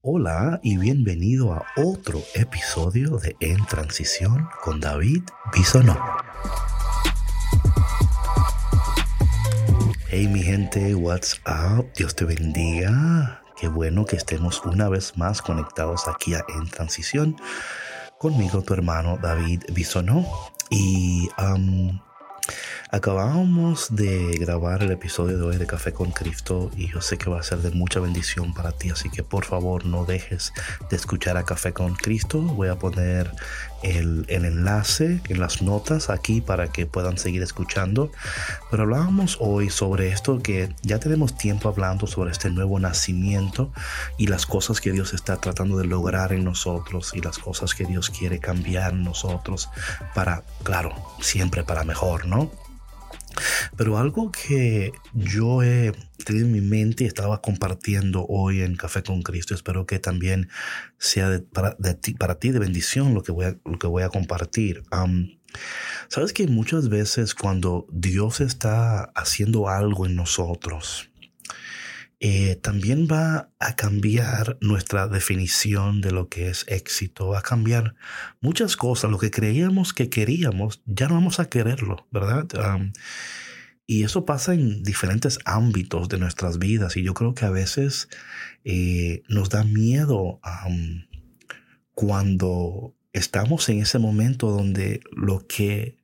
[0.00, 5.98] Hola y bienvenido a otro episodio de En Transición con David Bisonó.
[10.08, 11.92] Hey mi gente, what's up?
[11.96, 13.42] Dios te bendiga.
[13.60, 17.34] Qué bueno que estemos una vez más conectados aquí a En Transición
[18.18, 20.24] conmigo, tu hermano David Bisonó.
[20.70, 21.28] Y
[22.90, 27.28] Acabamos de grabar el episodio de hoy de Café con Cristo y yo sé que
[27.28, 30.54] va a ser de mucha bendición para ti, así que por favor no dejes
[30.88, 32.40] de escuchar a Café con Cristo.
[32.40, 33.30] Voy a poner
[33.82, 38.10] el, enlace en las notas aquí para que puedan seguir escuchando.
[38.70, 43.70] Pero hablábamos hoy sobre esto que ya tenemos tiempo hablando sobre este nuevo nacimiento
[44.16, 47.84] y las cosas que Dios está tratando de lograr en nosotros y las cosas que
[47.84, 49.68] Dios quiere cambiar en nosotros
[50.14, 52.50] para, claro, siempre para mejor, ¿no?
[53.76, 55.92] Pero algo que yo he
[56.24, 60.48] tenido en mi mente y estaba compartiendo hoy en Café con Cristo, espero que también
[60.98, 64.08] sea para, ti, para, ti, de bendición lo que voy a, lo que voy a
[64.08, 64.82] compartir.
[66.08, 71.10] Sabes que muchas veces cuando Dios está haciendo algo en nosotros,
[72.20, 77.94] eh, también va a cambiar nuestra definición de lo que es éxito, va a cambiar
[78.40, 79.10] muchas cosas.
[79.10, 82.46] Lo que creíamos que queríamos, ya no vamos a quererlo, ¿verdad?
[83.90, 88.10] y eso pasa en diferentes ámbitos de nuestras vidas y yo creo que a veces
[88.64, 90.40] eh, nos da miedo
[91.94, 95.96] cuando estamos en ese momento donde lo que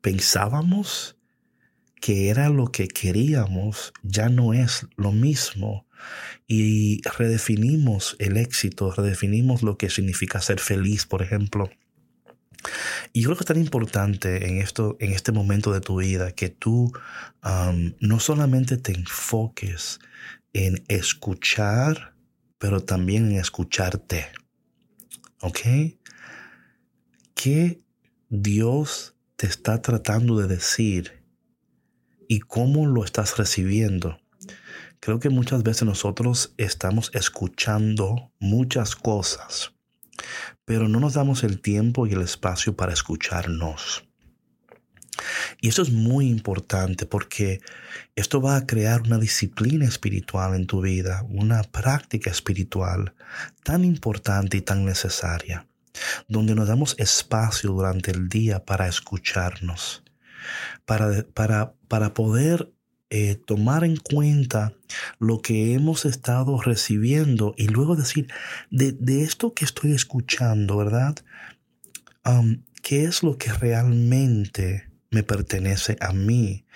[0.00, 1.15] pensábamos
[2.00, 5.86] que era lo que queríamos, ya no es lo mismo.
[6.46, 11.70] Y redefinimos el éxito, redefinimos lo que significa ser feliz, por ejemplo.
[13.12, 16.32] Y yo creo que es tan importante en, esto, en este momento de tu vida
[16.32, 16.92] que tú
[18.00, 20.00] no solamente te enfoques
[20.52, 22.14] en escuchar,
[22.58, 24.26] pero también en escucharte.
[25.40, 25.60] ¿Ok?
[27.34, 27.80] ¿Qué
[28.28, 31.15] Dios te está tratando de decir
[32.28, 34.18] y cómo lo estás recibiendo.
[35.00, 39.72] Creo que muchas veces nosotros estamos escuchando muchas cosas,
[40.64, 44.04] pero no nos damos el tiempo y el espacio para escucharnos.
[45.60, 47.60] Y esto es muy importante porque
[48.16, 53.14] esto va a crear una disciplina espiritual en tu vida, una práctica espiritual
[53.62, 55.66] tan importante y tan necesaria,
[56.28, 60.02] donde nos damos espacio durante el día para escucharnos
[60.84, 62.72] para, para, para poder
[63.08, 64.72] eh, tomar en cuenta
[65.20, 68.26] lo que hemos estado recibiendo y luego decir,
[68.70, 71.14] de, esto que estoy escuchando, ¿verdad?
[72.82, 76.66] ¿Qué es lo que realmente me pertenece a mí?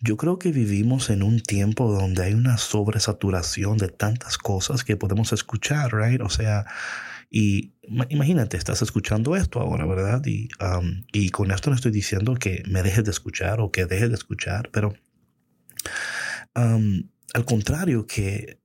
[0.00, 4.96] Yo creo que vivimos en un tiempo donde hay una sobresaturación de tantas cosas que
[4.96, 6.20] podemos escuchar, ¿right?
[6.20, 6.66] O sea,
[7.36, 7.74] y
[8.10, 10.24] imagínate, estás escuchando esto ahora, ¿verdad?
[10.24, 10.48] Y,
[11.12, 14.14] y con esto no estoy diciendo que me dejes de escuchar o que dejes de
[14.14, 14.94] escuchar, pero
[16.54, 18.60] al contrario, que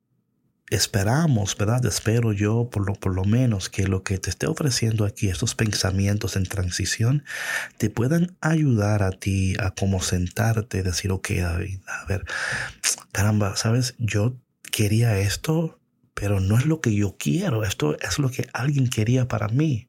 [0.70, 1.84] esperamos, ¿verdad?
[1.88, 5.56] Espero yo por lo, por lo menos que lo que te esté ofreciendo aquí, estos
[5.56, 7.24] pensamientos en transición,
[7.80, 12.24] te puedan ayudar a ti a como sentarte y decir, ok, David, a ver,
[13.12, 13.96] caramba, ¿sabes?
[13.98, 14.38] Yo
[14.72, 15.79] quería esto,
[16.20, 19.88] pero no es lo que yo quiero, esto es lo que alguien quería para mí.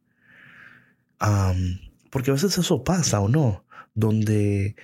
[2.10, 3.64] porque a veces eso pasa o no,
[4.00, 4.76] donde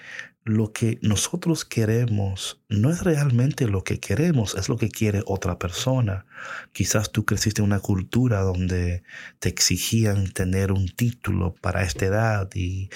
[0.47, 5.59] lo que nosotros queremos no es realmente lo que queremos, es lo que quiere otra
[5.59, 6.25] persona.
[6.73, 9.03] Quizás tú creciste en una cultura donde
[9.41, 12.91] te exigían tener un título para esta edad y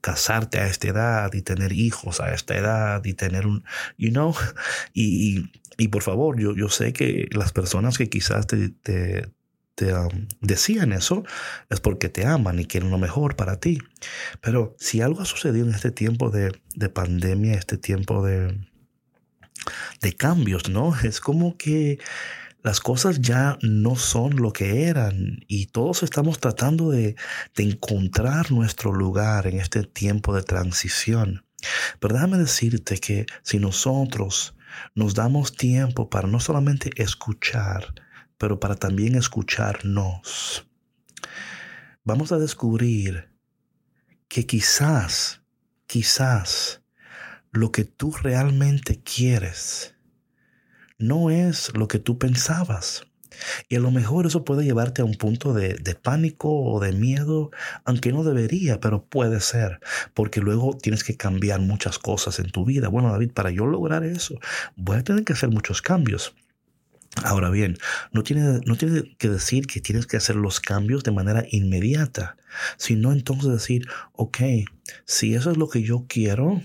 [0.00, 3.62] casarte a esta edad y tener hijos a esta edad y tener un,
[3.98, 4.34] you know,
[4.94, 9.28] y, y, por favor, yo, yo sé que las personas que quizás te,
[9.76, 11.22] te um, decían eso
[11.70, 13.78] es porque te aman y quieren lo mejor para ti.
[14.40, 16.50] Pero si algo ha sucedido en este tiempo de,
[16.88, 18.58] pandemia, este tiempo de,
[20.00, 20.98] de cambios, ¿no?
[21.04, 21.98] Es como que
[22.62, 27.14] las cosas ya no son lo que eran y todos estamos tratando de,
[27.54, 31.44] de, encontrar nuestro lugar en este tiempo de transición.
[32.00, 34.54] Pero déjame decirte que si nosotros
[34.94, 37.94] nos damos tiempo para no solamente escuchar,
[38.38, 40.66] pero para también escucharnos.
[42.04, 43.30] Vamos a descubrir
[44.28, 45.42] que quizás,
[45.86, 46.82] quizás
[47.50, 49.94] lo que tú realmente quieres
[50.98, 53.06] no es lo que tú pensabas.
[53.68, 56.92] Y a lo mejor eso puede llevarte a un punto de, de, pánico o de
[56.92, 57.50] miedo,
[57.84, 59.80] aunque no debería, pero puede ser,
[60.14, 62.88] porque luego tienes que cambiar muchas cosas en tu vida.
[62.88, 64.38] Bueno, David, para yo lograr eso,
[64.74, 66.34] voy a tener que hacer muchos cambios.
[67.24, 67.78] Ahora bien,
[68.12, 72.36] no tiene, no tiene que decir que tienes que hacer los cambios de manera inmediata,
[72.76, 74.38] sino entonces decir, ok,
[75.04, 76.60] si eso es lo que yo quiero,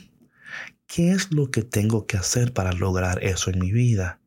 [0.87, 4.21] ¿qué es lo que tengo que hacer para lograr eso en mi vida?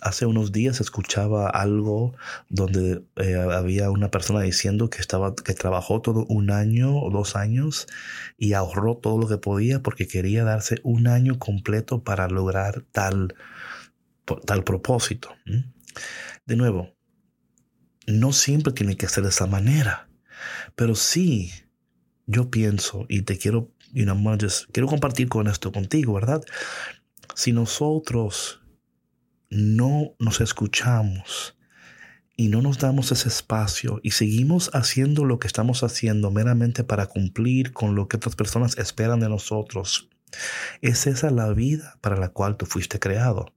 [0.00, 2.14] hace unos días escuchaba algo
[2.48, 7.34] donde eh, había una persona diciendo que estaba que trabajó todo un año o dos
[7.34, 7.86] años
[8.38, 13.34] y ahorró todo lo que podía porque quería darse un año completo para lograr tal
[14.44, 15.30] tal propósito.
[16.46, 16.94] De nuevo,
[18.06, 20.08] no siempre tiene que ser de esa manera,
[20.74, 21.52] pero sí,
[22.26, 24.16] yo pienso y te quiero, you know,
[24.72, 26.42] quiero compartir con esto contigo, ¿verdad?
[27.34, 28.60] Si nosotros
[29.48, 31.56] no nos escuchamos
[32.36, 37.06] y no nos damos ese espacio y seguimos haciendo lo que estamos haciendo meramente para
[37.06, 40.10] cumplir con lo que otras personas esperan de nosotros,
[40.82, 43.55] es esa la vida para la cual tú fuiste creado.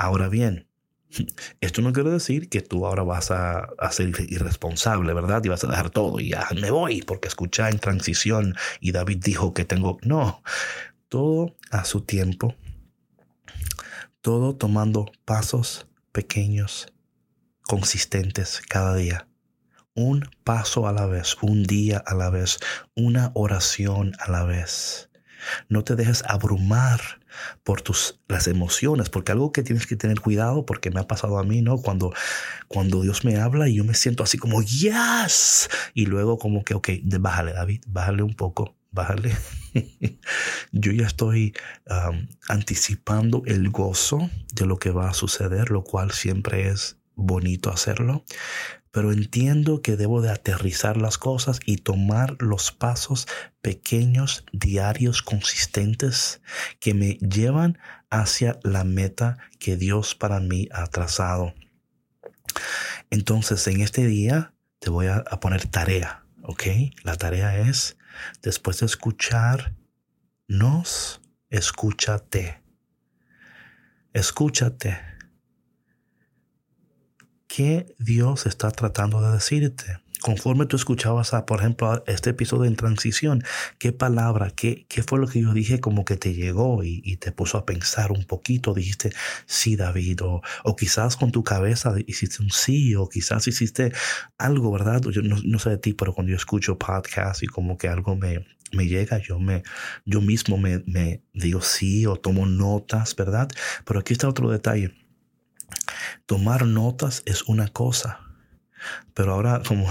[0.00, 0.66] Ahora bien,
[1.60, 5.44] esto no quiere decir que tú ahora vas a, ser irresponsable, ¿verdad?
[5.44, 9.18] Y vas a dejar todo y ya me voy porque escuché en transición y David
[9.22, 9.98] dijo que tengo...
[10.00, 10.42] No,
[11.10, 12.54] todo a su tiempo,
[14.22, 16.86] todo tomando pasos pequeños,
[17.62, 19.28] consistentes cada día.
[19.94, 22.58] Un paso a la vez, un día a la vez,
[22.94, 25.09] una oración a la vez.
[25.68, 27.00] No te dejes abrumar
[27.62, 31.38] por tus las emociones, porque algo que tienes que tener cuidado, porque me ha pasado
[31.38, 31.78] a mí, ¿no?
[31.78, 32.12] Cuando,
[32.68, 36.74] cuando Dios me habla y yo me siento así como, yes, y luego como que,
[36.74, 36.88] ok,
[37.20, 39.36] bájale, David, bájale un poco, bájale.
[40.72, 41.54] yo ya estoy
[42.48, 48.24] anticipando el gozo de lo que va a suceder, lo cual siempre es bonito hacerlo
[48.90, 53.28] pero entiendo que debo de aterrizar las cosas y tomar los pasos
[53.60, 56.40] pequeños, diarios, consistentes,
[56.80, 57.78] que me llevan
[58.10, 61.54] hacia la meta que Dios para mí ha trazado.
[63.10, 66.64] Entonces, en este día te voy a, poner tarea, ¿ok?
[67.04, 67.96] La tarea es,
[68.42, 69.74] después de escuchar,
[70.48, 72.60] nos, escúchate.
[74.12, 75.09] Escúchate
[77.52, 79.98] ¿Qué Dios está tratando de decirte?
[80.20, 83.42] Conforme tú escuchabas, a, por ejemplo, este episodio en transición,
[83.80, 87.32] ¿qué palabra, qué, qué fue lo que yo dije como que te llegó y, te
[87.32, 88.72] puso a pensar un poquito?
[88.72, 89.10] Dijiste,
[89.46, 90.42] sí, David, o,
[90.76, 93.92] quizás con tu cabeza hiciste un sí, o quizás hiciste
[94.38, 95.00] algo, ¿verdad?
[95.10, 98.46] Yo no, sé de ti, pero cuando yo escucho podcast y como que algo me,
[98.70, 99.64] me llega, yo, me,
[100.04, 103.48] yo mismo me, me digo sí o tomo notas, ¿verdad?
[103.84, 104.94] Pero aquí está otro detalle
[106.26, 108.20] Tomar notas es una cosa,
[109.14, 109.88] pero ahora como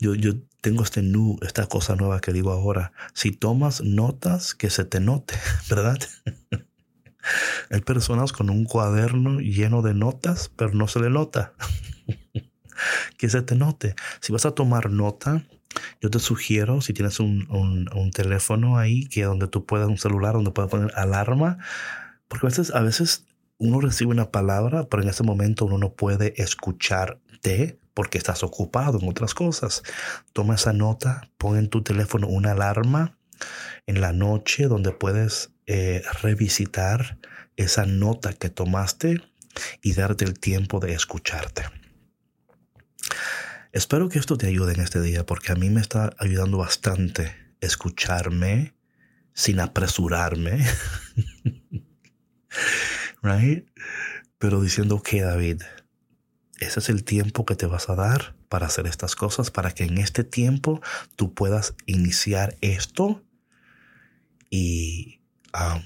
[0.00, 4.70] yo, yo tengo este nu, esta cosa nueva que digo ahora, si tomas notas, que
[4.70, 5.34] se te note,
[5.68, 5.98] ¿verdad?
[7.70, 11.52] Hay personas con un cuaderno lleno de notas, pero no se le nota.
[13.18, 13.94] que se te note.
[14.20, 15.44] Si vas a tomar nota,
[16.00, 19.98] yo te sugiero, si tienes un, un, un teléfono ahí, que donde tú puedas, un
[19.98, 21.58] celular donde puedas poner alarma,
[22.28, 23.26] porque a veces, a veces
[23.58, 28.98] uno recibe una palabra, pero en ese momento uno no puede escucharte porque estás ocupado
[29.00, 29.82] en otras cosas.
[30.32, 33.18] Toma esa nota, pon en tu teléfono una alarma
[33.86, 37.18] en la noche donde puedes eh, revisitar
[37.56, 39.22] esa nota que tomaste
[39.82, 41.64] y darte el tiempo de escucharte.
[43.72, 47.34] Espero que esto te ayude en este día porque a mí me está ayudando bastante
[47.60, 48.74] escucharme
[49.34, 50.64] sin apresurarme.
[53.22, 53.66] right?
[54.38, 55.62] Pero diciendo que David,
[56.60, 59.84] ese es el tiempo que te vas a dar para hacer estas cosas, para que
[59.84, 60.80] en este tiempo
[61.16, 63.22] tú puedas iniciar esto
[64.50, 65.20] y
[65.54, 65.82] um,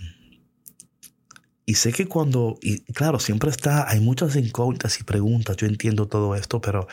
[1.68, 6.06] y sé que cuando, y claro, siempre está, hay muchas incógnitas y preguntas, yo entiendo
[6.06, 6.86] todo esto, pero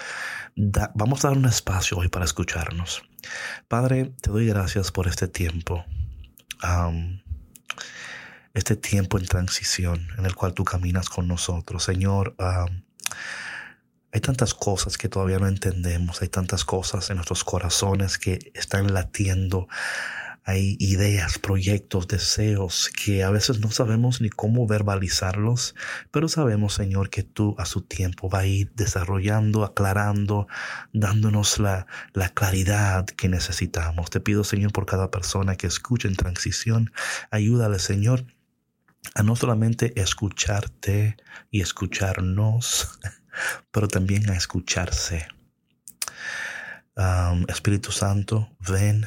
[0.95, 3.03] vamos a dar un espacio hoy para escucharnos.
[3.67, 5.85] Padre, te doy gracias por este tiempo.
[6.63, 7.21] Um,
[8.53, 11.83] este tiempo en transición en el cual tú caminas con nosotros.
[11.83, 12.65] Señor, ah,
[14.11, 18.93] hay tantas cosas que todavía no entendemos, hay tantas cosas en nuestros corazones que están
[18.93, 19.67] latiendo.
[20.45, 25.73] Hay ideas, proyectos, deseos que a veces no sabemos ni cómo verbalizarlos,
[26.11, 30.47] pero sabemos, Señor, que tú a su tiempo va a ir desarrollando, aclarando,
[30.91, 34.09] dándonos la, la claridad que necesitamos.
[34.09, 36.91] Te pido, Señor, por cada persona que escuche en transición,
[37.31, 38.25] ayúdale, Señor,
[39.15, 41.17] a no solamente escucharte
[41.51, 42.99] y escucharnos,
[43.71, 45.27] pero también a escucharse.
[47.47, 49.05] Espíritu Santo, ven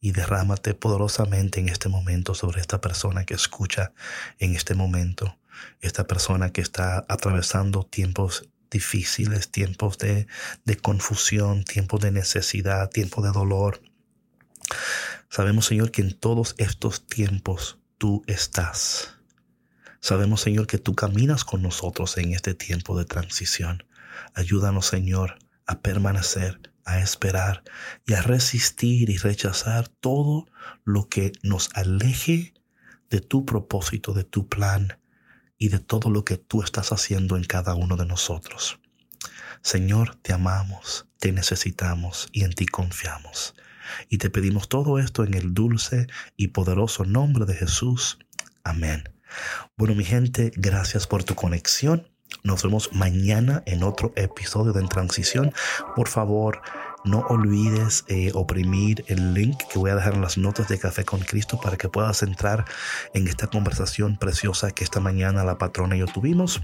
[0.00, 3.92] y derrámate poderosamente en este momento sobre esta persona que escucha
[4.38, 5.38] en este momento.
[5.80, 10.28] esta persona que está atravesando tiempos difíciles, tiempos de,
[10.64, 13.82] de confusión, tiempos de necesidad, tiempos de dolor.
[15.28, 19.17] Sabemos, Señor, que en todos estos tiempos tú estás.
[20.00, 23.84] Sabemos, Señor, que tú caminas con nosotros en este tiempo de transición.
[24.34, 27.62] Ayúdanos, Señor, a permanecer, a esperar
[28.06, 30.46] y a resistir y rechazar todo
[30.84, 32.54] lo que nos aleje
[33.10, 34.98] de tu propósito, de tu plan
[35.58, 38.78] y de todo lo que tú estás haciendo en cada uno de nosotros.
[39.62, 43.54] Señor, te amamos, te necesitamos y en ti confiamos.
[44.08, 48.18] Y te pedimos todo esto en el dulce y poderoso nombre de Jesús.
[48.62, 49.17] Amén.
[49.76, 52.08] Bueno, mi gente, gracias por tu conexión.
[52.44, 55.52] Nos vemos mañana en otro episodio de En Transición.
[55.96, 56.60] Por favor,
[57.04, 61.04] no olvides eh, oprimir el link que voy a dejar en las notas de Café
[61.04, 62.64] con Cristo para que puedas entrar
[63.14, 66.60] en esta conversación preciosa que esta mañana la patrona y yo tuvimos.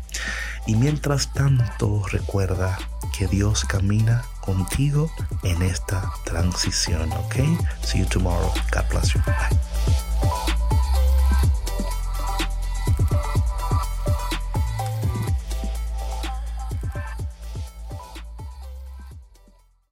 [0.67, 2.79] Y mientras tanto, recuerda
[3.17, 5.11] que Dios camina contigo
[5.45, 7.37] en esta transición, ¿ok?
[7.83, 8.53] See you tomorrow.
[8.73, 9.21] God bless you.
[9.25, 10.64] Bye.